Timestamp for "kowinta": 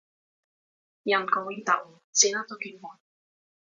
1.33-1.73